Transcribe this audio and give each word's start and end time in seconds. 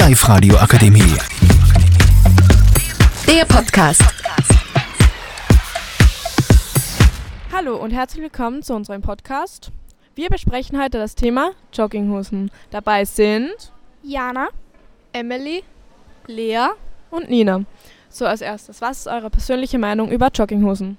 Live-Radio 0.00 0.56
Akademie. 0.56 1.14
Der 3.26 3.44
Podcast. 3.44 4.02
Hallo 7.52 7.76
und 7.76 7.90
herzlich 7.90 8.22
willkommen 8.22 8.62
zu 8.62 8.72
unserem 8.72 9.02
Podcast. 9.02 9.70
Wir 10.14 10.30
besprechen 10.30 10.82
heute 10.82 10.96
das 10.96 11.16
Thema 11.16 11.50
Jogginghosen. 11.74 12.50
Dabei 12.70 13.04
sind 13.04 13.52
Jana, 14.02 14.48
Emily, 15.12 15.64
Lea 16.26 16.68
und 17.10 17.28
Nina. 17.28 17.66
So 18.08 18.24
als 18.24 18.40
erstes, 18.40 18.80
was 18.80 19.00
ist 19.00 19.06
eure 19.06 19.28
persönliche 19.28 19.78
Meinung 19.78 20.10
über 20.10 20.30
Jogginghosen? 20.32 20.96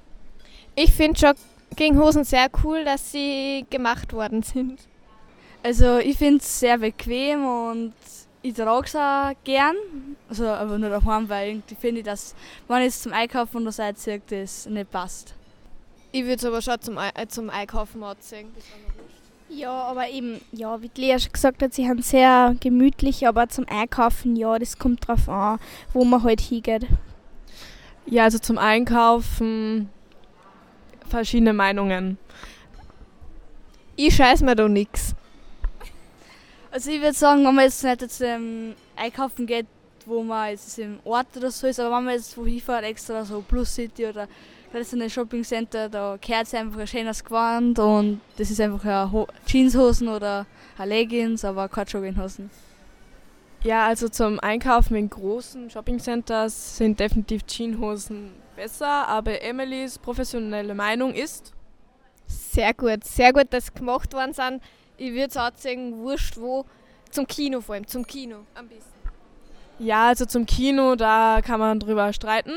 ich 0.76 0.94
finde 0.94 1.34
Jogginghosen 1.72 2.24
sehr 2.24 2.50
cool, 2.64 2.86
dass 2.86 3.12
sie 3.12 3.66
gemacht 3.72 4.14
worden 4.14 4.44
sind. 4.44 4.80
Also 5.64 5.98
ich 5.98 6.20
finde 6.20 6.38
es 6.38 6.60
sehr 6.60 6.78
bequem 6.78 7.44
und 7.44 7.94
ich 8.42 8.54
trage 8.54 8.86
es 8.86 8.96
auch 8.96 9.32
gern. 9.44 9.76
Also 10.30 10.48
aber 10.48 10.78
nur 10.78 10.90
daheim, 10.90 11.30
weil 11.30 11.50
irgendwie 11.50 11.76
finde 11.76 12.00
ich, 12.00 12.06
dass 12.06 12.36
wenn 12.68 12.82
ich 12.82 12.94
zum 12.96 13.14
Einkaufen 13.14 13.52
von 13.52 13.64
der 13.64 13.74
Seite 13.74 14.00
sehe, 14.00 14.22
das 14.30 14.66
nicht 14.66 14.92
passt. 14.92 15.34
Ich 16.12 16.24
würde 16.24 16.36
es 16.36 16.46
aber 16.46 16.62
schon 16.62 16.82
zum, 16.82 16.98
äh, 16.98 17.28
zum 17.28 17.50
Einkaufen 17.50 18.04
anziehen. 18.04 18.48
Ja, 19.50 19.72
aber 19.72 20.10
eben, 20.10 20.40
ja, 20.54 20.82
wie 20.82 20.90
die 20.90 21.02
Lea 21.02 21.20
schon 21.20 21.34
gesagt 21.34 21.62
hat, 21.62 21.74
sie 21.74 21.88
haben 21.88 22.02
sehr 22.02 22.56
gemütlich, 22.60 23.28
aber 23.28 23.50
zum 23.50 23.68
Einkaufen, 23.68 24.36
ja, 24.38 24.58
das 24.58 24.78
kommt 24.78 25.08
drauf 25.08 25.28
an, 25.28 25.60
wo 25.94 26.06
man 26.06 26.24
halt 26.24 26.40
hingeht. 26.40 26.88
Ja, 28.06 28.24
also 28.24 28.40
zum 28.40 28.58
Einkaufen 28.58 29.90
verschiedene 31.08 31.54
Meinungen. 31.54 32.18
Ich 33.98 34.16
scheiß 34.16 34.42
mir 34.42 34.56
da 34.56 34.68
nix. 34.68 35.16
Also 36.72 36.90
ich 36.90 37.02
würde 37.02 37.14
sagen, 37.14 37.46
wenn 37.46 37.54
man 37.54 37.66
jetzt 37.66 37.84
nicht 37.84 38.02
jetzt, 38.02 38.22
ähm, 38.22 38.76
einkaufen 38.96 39.46
geht, 39.46 39.68
wo 40.06 40.24
man 40.24 40.52
jetzt 40.52 40.80
im 40.80 41.00
Ort 41.04 41.28
oder 41.36 41.52
so 41.52 41.68
ist, 41.68 41.80
aber 41.82 41.98
wenn 41.98 42.06
man 42.06 42.14
jetzt 42.14 42.38
wohin 42.38 42.62
fährt, 42.62 42.86
extra 42.86 43.26
so 43.26 43.42
Plus 43.42 43.76
City 43.76 44.06
oder 44.06 44.28
gerade 44.72 44.86
so 44.86 44.98
ein 44.98 45.10
Shopping 45.10 45.44
Center, 45.44 45.90
da 45.90 46.18
gehört 46.20 46.48
es 46.48 46.54
einfach 46.54 46.80
ein 46.80 46.88
schönes 46.88 47.24
Gewand 47.24 47.78
und 47.78 48.22
das 48.38 48.50
ist 48.50 48.62
einfach 48.62 48.86
eine 48.86 49.12
Ho 49.12 49.28
Jeanshosen 49.46 50.08
oder 50.08 50.46
eine 50.78 50.90
Leggings, 50.90 51.44
aber 51.44 51.68
keine 51.68 51.88
Jogginghosen. 51.88 52.50
Ja, 53.64 53.88
also 53.88 54.08
zum 54.08 54.40
Einkaufen 54.40 54.96
in 54.96 55.10
großen 55.10 55.70
Shoppingcenters 55.70 56.78
sind 56.78 57.00
definitiv 57.00 57.42
Jeanshosen 57.46 58.32
besser, 58.56 59.10
aber 59.10 59.42
Emilys 59.44 60.00
professionelle 60.00 60.74
Meinung 60.74 61.14
ist, 61.14 61.54
Sehr 62.28 62.74
gut, 62.74 63.04
sehr 63.04 63.34
gut, 63.34 63.48
dass 63.52 63.68
sie 63.68 63.74
gemacht 63.74 64.14
worden 64.14 64.34
sind. 64.34 64.62
Ich 65.02 65.14
würde 65.14 65.30
es 65.30 65.38
anziehen, 65.38 65.98
wurscht 65.98 66.38
wo. 66.38 66.64
Zum 67.10 67.26
Kino 67.26 67.60
vor 67.60 67.74
allem, 67.74 67.88
zum 67.88 68.06
Kino 68.06 68.46
am 68.54 68.68
besten. 68.68 68.94
ja, 69.80 70.10
also 70.10 70.26
zum 70.26 70.46
Kino, 70.46 70.96
da 70.96 71.42
kann 71.44 71.60
man 71.60 71.80
drüber 71.80 72.14
streiten. 72.14 72.52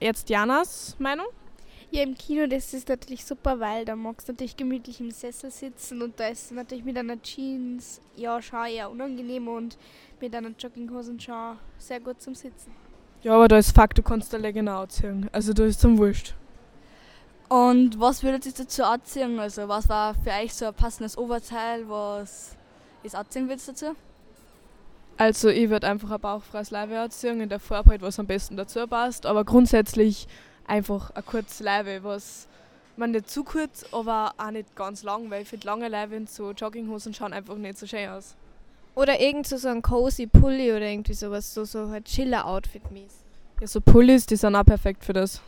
Jetzt 0.00 0.28
Janas 0.28 0.96
Meinung? 0.98 1.26
Ja, 1.92 2.02
im 2.02 2.16
Kino, 2.16 2.48
das 2.48 2.74
ist 2.74 2.88
natürlich 2.88 3.24
super, 3.24 3.60
weil 3.60 3.84
da 3.84 3.94
magst 3.94 4.26
du 4.26 4.32
natürlich 4.32 4.56
gemütlich 4.56 4.98
im 4.98 5.12
Sessel 5.12 5.52
sitzen 5.52 6.02
und 6.02 6.18
da 6.18 6.26
ist 6.26 6.50
natürlich 6.50 6.84
mit 6.84 6.98
einer 6.98 7.22
Jeans, 7.22 8.00
ja, 8.16 8.42
schon 8.42 8.66
eher 8.66 8.90
unangenehm 8.90 9.46
und 9.46 9.78
mit 10.20 10.34
einer 10.34 10.50
Jogginghosen 10.58 11.20
schon 11.20 11.56
sehr 11.78 12.00
gut 12.00 12.20
zum 12.20 12.34
Sitzen. 12.34 12.72
Ja, 13.22 13.36
aber 13.36 13.46
da 13.46 13.58
ist 13.58 13.70
Fakt, 13.70 13.96
du 13.96 14.02
kannst 14.02 14.32
da 14.32 14.38
genau 14.50 14.86
ziehen. 14.86 15.30
Also 15.30 15.52
da 15.52 15.64
ist 15.64 15.80
zum 15.80 15.98
Wurscht. 15.98 16.34
Und 17.48 18.00
was 18.00 18.22
würdet 18.22 18.46
ihr 18.46 18.52
dazu 18.52 18.84
anziehen? 18.84 19.38
Also 19.38 19.68
was 19.68 19.88
war 19.88 20.14
für 20.14 20.30
euch 20.30 20.54
so 20.54 20.66
ein 20.66 20.74
passendes 20.74 21.18
Oberteil, 21.18 21.88
was 21.88 22.56
ihr 23.02 23.14
anziehen 23.14 23.48
würdet 23.48 23.68
dazu? 23.68 23.94
Also 25.16 25.48
ich 25.48 25.68
würde 25.68 25.86
einfach 25.86 26.10
ein 26.10 26.20
bauchfreies 26.20 26.70
Leibe 26.70 26.98
anziehen, 26.98 27.40
in 27.40 27.48
der 27.48 27.60
Farbe 27.60 27.90
halt, 27.90 28.02
was 28.02 28.18
am 28.18 28.26
besten 28.26 28.56
dazu 28.56 28.86
passt. 28.86 29.26
Aber 29.26 29.44
grundsätzlich 29.44 30.26
einfach 30.66 31.10
ein 31.10 31.24
kurzes 31.24 31.60
Leibe, 31.60 32.02
was 32.02 32.48
man 32.96 33.10
nicht 33.10 33.30
zu 33.30 33.44
kurz, 33.44 33.84
aber 33.92 34.34
auch 34.38 34.50
nicht 34.50 34.74
ganz 34.74 35.02
lang, 35.02 35.30
weil 35.30 35.42
ich 35.42 35.48
finde 35.48 35.66
lange 35.66 35.88
Leibe 35.88 36.16
in 36.16 36.26
so 36.26 36.52
Jogginghosen 36.52 37.14
schauen 37.14 37.32
einfach 37.32 37.56
nicht 37.56 37.78
so 37.78 37.86
schön 37.86 38.08
aus. 38.08 38.34
Oder 38.94 39.20
irgend 39.20 39.46
so, 39.46 39.56
so 39.56 39.68
ein 39.68 39.82
cozy 39.82 40.26
Pulli 40.26 40.70
oder 40.70 40.86
irgendwie 40.86 41.14
sowas, 41.14 41.52
so, 41.52 41.64
so 41.64 41.90
halt 41.90 42.04
Chiller-Outfit-mäßig. 42.06 43.20
Ja, 43.60 43.66
so 43.66 43.80
Pullis, 43.80 44.26
die 44.26 44.36
sind 44.36 44.54
auch 44.54 44.64
perfekt 44.64 45.04
für 45.04 45.12
das. 45.12 45.40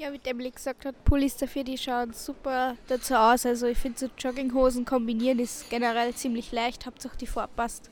Ja, 0.00 0.12
wie 0.12 0.20
Emily 0.30 0.52
gesagt 0.52 0.84
hat, 0.84 1.04
Pullis 1.04 1.36
dafür, 1.38 1.64
die 1.64 1.76
schauen 1.76 2.12
super 2.12 2.76
dazu 2.86 3.14
aus. 3.14 3.44
Also 3.44 3.66
ich 3.66 3.76
finde 3.76 3.98
so 3.98 4.06
Jogginghosen 4.16 4.84
kombinieren 4.84 5.40
ist 5.40 5.68
generell 5.70 6.14
ziemlich 6.14 6.52
leicht, 6.52 6.86
Hauptsache 6.86 7.16
die 7.16 7.26
Farbe 7.26 7.52
passt. 7.56 7.90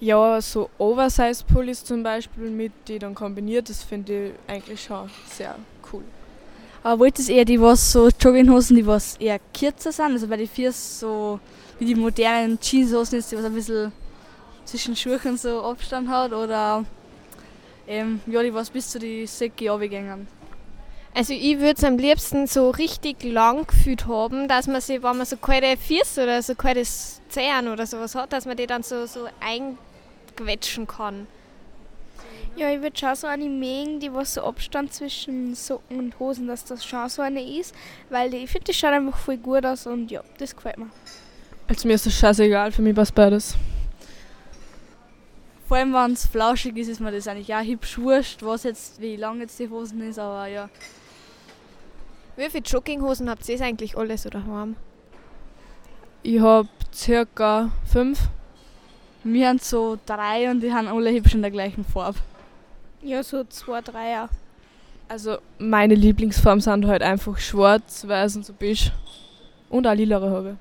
Ja, 0.00 0.38
so 0.42 0.68
Oversize-Pullis 0.76 1.82
zum 1.82 2.02
Beispiel 2.02 2.50
mit 2.50 2.72
die 2.88 2.98
dann 2.98 3.14
kombiniert, 3.14 3.70
das 3.70 3.82
finde 3.82 4.26
ich 4.26 4.32
eigentlich 4.46 4.82
schon 4.82 5.08
sehr 5.30 5.56
cool. 5.90 6.02
Aber 6.82 7.00
wollt 7.00 7.18
ihr 7.20 7.36
eher 7.36 7.46
die 7.46 7.58
was 7.58 7.92
so 7.92 8.10
Jogginghosen, 8.20 8.76
die 8.76 8.86
was 8.86 9.16
eher 9.16 9.40
kürzer 9.58 9.92
sind, 9.92 10.12
also 10.12 10.28
bei 10.28 10.36
den 10.36 10.48
Viers 10.48 11.00
so 11.00 11.40
wie 11.78 11.86
die 11.86 11.94
modernen 11.94 12.58
Jeanshosen 12.60 13.18
ist, 13.18 13.32
die 13.32 13.38
was 13.38 13.46
ein 13.46 13.54
bisschen 13.54 13.92
zwischen 14.66 14.94
Schuhen 14.94 15.38
so 15.38 15.62
Abstand 15.62 16.10
hat 16.10 16.34
oder 16.34 16.84
ähm, 17.88 18.20
ja, 18.26 18.42
die 18.42 18.52
was 18.52 18.68
bis 18.68 18.90
zu 18.90 18.98
die 18.98 19.26
Säcke 19.26 19.70
runtergehen. 19.70 20.41
Also 21.14 21.34
ich 21.34 21.58
würde 21.58 21.74
es 21.76 21.84
am 21.84 21.98
liebsten 21.98 22.46
so 22.46 22.70
richtig 22.70 23.22
lang 23.22 23.66
gefühlt 23.66 24.06
haben, 24.06 24.48
dass 24.48 24.66
man 24.66 24.80
sie, 24.80 25.02
wenn 25.02 25.18
man 25.18 25.26
so 25.26 25.36
kalte 25.36 25.76
Füße 25.76 26.22
oder 26.22 26.40
so 26.42 26.54
kalte 26.54 26.82
Zehen 26.84 27.68
oder 27.68 27.86
sowas 27.86 28.14
hat, 28.14 28.32
dass 28.32 28.46
man 28.46 28.56
die 28.56 28.66
dann 28.66 28.82
so, 28.82 29.04
so 29.04 29.28
einquetschen 29.40 30.86
kann. 30.86 31.26
Ja, 32.56 32.70
ich 32.70 32.80
würde 32.80 32.98
schon 32.98 33.14
so 33.14 33.26
eine 33.26 33.44
mögen, 33.44 34.00
die 34.00 34.12
was 34.12 34.34
so 34.34 34.42
Abstand 34.42 34.92
zwischen 34.94 35.54
Socken 35.54 35.98
und 35.98 36.18
Hosen, 36.18 36.46
dass 36.46 36.64
das 36.64 36.84
schon 36.84 37.08
so 37.10 37.20
eine 37.20 37.42
ist, 37.42 37.74
weil 38.08 38.30
die, 38.30 38.38
ich 38.38 38.50
finde, 38.50 38.64
die 38.64 38.74
schaut 38.74 38.92
einfach 38.92 39.18
voll 39.18 39.36
gut 39.36 39.66
aus 39.66 39.86
und 39.86 40.10
ja, 40.10 40.22
das 40.38 40.56
gefällt 40.56 40.78
mir. 40.78 40.90
Also 41.68 41.88
mir 41.88 41.94
ist 41.94 42.06
das 42.06 42.14
scheißegal, 42.14 42.72
für 42.72 42.82
mich 42.82 42.94
passt 42.94 43.14
beides. 43.14 43.54
Vor 45.68 45.76
allem 45.76 45.92
wenn 45.92 46.12
es 46.12 46.26
flauschig 46.26 46.76
ist, 46.76 46.88
ist 46.88 47.00
mir 47.00 47.12
das 47.12 47.28
eigentlich 47.28 47.54
auch 47.54 47.62
hübsch 47.64 47.98
wurscht, 47.98 48.42
was 48.42 48.64
jetzt, 48.64 49.00
wie 49.00 49.16
lang 49.16 49.40
jetzt 49.40 49.58
die 49.58 49.68
Hosen 49.68 50.02
ist, 50.02 50.18
aber 50.18 50.46
ja. 50.46 50.68
Wie 52.36 52.48
viele 52.48 52.64
Jogginghosen 52.64 53.28
habt 53.28 53.48
ihr 53.48 53.60
eigentlich 53.60 53.96
alles 53.96 54.26
oder 54.26 54.44
haben? 54.46 54.76
Ich 56.22 56.40
habe 56.40 56.68
circa 56.94 57.70
fünf. 57.84 58.28
Wir 59.24 59.48
haben 59.48 59.58
so 59.58 59.98
drei 60.06 60.50
und 60.50 60.60
die 60.60 60.72
haben 60.72 60.88
alle 60.88 61.10
hübsch 61.12 61.34
in 61.34 61.42
der 61.42 61.50
gleichen 61.50 61.84
Farbe. 61.84 62.18
Ja, 63.02 63.22
so 63.22 63.44
zwei, 63.44 63.80
drei 63.80 64.22
auch. 64.22 64.28
Also 65.08 65.38
meine 65.58 65.94
Lieblingsfarben 65.94 66.60
sind 66.60 66.86
halt 66.86 67.02
einfach 67.02 67.38
schwarz, 67.38 68.06
weiß 68.06 68.36
und 68.36 68.46
so 68.46 68.52
beige. 68.52 68.92
Und 69.68 69.86
auch 69.86 69.94
lilare 69.94 70.30
habe 70.30 70.56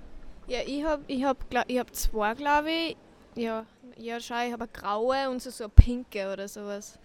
Ja, 0.47 0.59
ich 0.65 0.83
habe 0.83 1.03
ich 1.07 1.23
hab, 1.23 1.37
ich 1.67 1.79
hab 1.79 1.95
zwei, 1.95 2.33
glaube 2.33 2.69
ich. 2.71 2.97
Ja, 3.35 3.65
ja, 3.97 4.19
schau, 4.19 4.45
ich 4.45 4.51
habe 4.51 4.63
eine 4.63 4.71
graue 4.73 5.29
und 5.29 5.41
so, 5.41 5.49
so 5.51 5.65
eine 5.65 5.73
pinke 5.73 6.31
oder 6.33 6.47
sowas. 6.47 6.99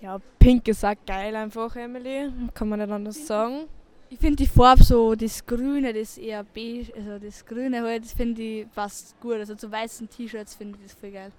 Ja, 0.00 0.18
pink 0.38 0.66
ist 0.68 0.84
auch 0.84 0.94
geil 1.06 1.36
einfach, 1.36 1.76
Emily. 1.76 2.32
Kann 2.54 2.68
man 2.68 2.78
nicht 2.80 2.90
anders 2.90 3.26
sagen. 3.26 3.66
Ich 4.08 4.18
finde 4.18 4.36
die 4.36 4.46
Farbe 4.46 4.82
so, 4.82 5.14
das 5.14 5.44
Grüne, 5.44 5.92
das 5.92 6.18
eher 6.18 6.42
beige, 6.42 6.92
also 6.96 7.18
das 7.18 7.44
Grüne 7.44 7.82
halt, 7.82 8.04
das 8.04 8.12
finde 8.12 8.42
ich 8.42 8.70
passt 8.72 9.20
gut. 9.20 9.34
Also 9.34 9.54
zu 9.54 9.70
weißen 9.70 10.08
T-Shirts 10.08 10.54
finde 10.54 10.78
ich 10.78 10.90
das 10.90 10.98
voll 10.98 11.12
geil. 11.12 11.30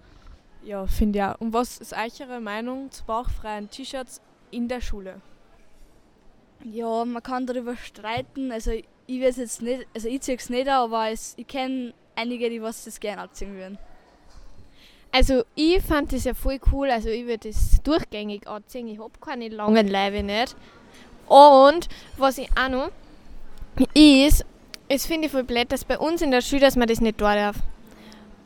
Ja, 0.64 0.86
finde 0.86 1.20
ich 1.20 1.26
auch. 1.26 1.42
Und 1.42 1.54
was 1.54 1.80
ist 1.80 1.94
eure 1.94 2.40
Meinung 2.40 2.90
zu 2.92 3.04
bauchfreien 3.04 3.70
T-Shirts 3.70 4.22
in 4.52 4.68
der 4.68 4.80
Schule? 4.80 5.22
Ja, 6.64 7.04
man 7.04 7.24
kann 7.24 7.48
darüber 7.48 7.76
streiten. 7.76 8.52
Also 8.52 8.72
ich 8.72 9.22
weiß 9.22 9.38
jetzt 9.38 9.62
nicht, 9.64 9.88
also 9.94 10.08
ich 10.08 10.22
ziehe 10.22 10.38
es 10.38 10.50
nicht 10.50 10.70
aber 10.70 11.12
ich 11.12 11.48
kenne 11.48 11.94
einige, 12.16 12.50
die 12.50 12.62
was 12.62 12.86
das 12.86 13.00
gerne 13.00 13.24
anziehen 13.24 13.56
würden. 13.56 13.80
Also 15.12 15.44
ich 15.56 15.82
fand 15.82 16.14
das 16.14 16.24
ja 16.24 16.34
voll 16.34 16.60
cool, 16.72 16.90
also 16.90 17.10
ich 17.10 17.26
würde 17.26 17.50
das 17.50 17.82
durchgängig 17.84 18.48
anziehen. 18.48 18.88
Ich 18.88 19.00
habe 19.00 19.12
keine 19.20 19.50
langen 19.50 19.88
Leibe 19.88 20.24
nicht. 20.24 20.56
Und 21.28 21.90
was 22.18 22.38
ich 22.38 22.50
auch 22.58 22.70
noch 22.70 22.92
ist, 23.94 24.46
es 24.88 25.06
finde 25.06 25.28
ich 25.28 25.32
voll 25.32 25.44
blöd, 25.44 25.72
dass 25.72 25.84
bei 25.84 25.98
uns 25.98 26.22
in 26.22 26.32
der 26.32 26.42
Schule, 26.42 26.62
dass 26.62 26.76
man 26.76 26.88
das 26.88 27.02
nicht 27.02 27.18
tun 27.18 27.28
darf. 27.28 27.58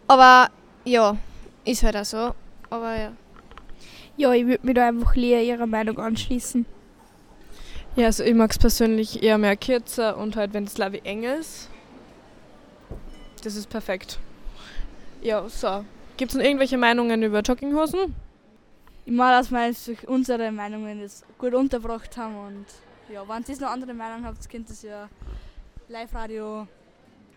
Aber 0.07 0.49
ja, 0.85 1.17
ist 1.65 1.83
halt 1.83 1.97
auch 1.97 2.05
so. 2.05 2.35
Aber 2.69 2.99
ja. 2.99 3.11
Ja, 4.17 4.31
ich 4.33 4.45
würde 4.45 4.65
mich 4.65 4.75
da 4.75 4.87
einfach 4.87 5.15
Lea 5.15 5.45
ihrer 5.45 5.65
Meinung 5.65 5.99
anschließen. 5.99 6.65
Ja, 7.95 8.07
also 8.07 8.23
ich 8.23 8.33
mag 8.33 8.51
es 8.51 8.57
persönlich 8.57 9.23
eher 9.23 9.37
mehr 9.37 9.55
kürzer 9.55 10.17
und 10.17 10.35
halt, 10.35 10.53
wenn 10.53 10.65
das 10.65 10.77
Lavi 10.77 11.01
eng 11.03 11.23
ist. 11.23 11.69
Das 13.43 13.55
ist 13.55 13.69
perfekt. 13.69 14.19
Ja, 15.21 15.47
so. 15.47 15.85
Gibt 16.17 16.31
es 16.31 16.37
noch 16.37 16.43
irgendwelche 16.43 16.77
Meinungen 16.77 17.23
über 17.23 17.41
Jogginghosen? 17.41 18.15
Ich 19.05 19.11
meine, 19.11 19.37
dass 19.37 19.51
wir 19.51 19.67
jetzt 19.67 19.87
durch 19.87 20.07
unsere 20.07 20.51
Meinungen 20.51 20.99
jetzt 20.99 21.25
gut 21.37 21.53
untergebracht 21.53 22.15
haben 22.17 22.37
und 22.37 22.65
ja, 23.13 23.27
wenn 23.27 23.43
ihr 23.47 23.61
noch 23.61 23.69
andere 23.69 23.93
Meinungen 23.93 24.25
habt, 24.25 24.49
könnt 24.49 24.69
ihr 24.69 24.73
es 24.73 24.81
ja 24.81 25.09
Live-Radio 25.89 26.67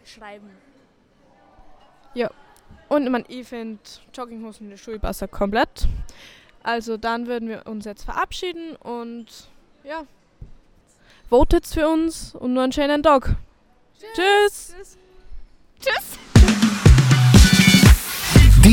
schreiben. 0.04 0.50
Und 2.88 3.04
ich, 3.04 3.10
mein, 3.10 3.24
ich 3.28 3.46
finde 3.46 3.78
Jogginghosen 4.14 4.66
in 4.66 4.70
der 4.70 4.76
Schuhe 4.78 4.98
passen 4.98 5.30
komplett. 5.30 5.86
Also 6.62 6.96
dann 6.96 7.26
würden 7.26 7.48
wir 7.48 7.66
uns 7.66 7.84
jetzt 7.84 8.04
verabschieden 8.04 8.76
und 8.76 9.26
ja, 9.84 10.04
votet 11.28 11.66
für 11.66 11.88
uns 11.88 12.34
und 12.34 12.54
nur 12.54 12.62
einen 12.62 12.72
schönen 12.72 13.02
Tag. 13.02 13.36
Tschüss. 14.14 14.74
Tschüss. 14.74 14.98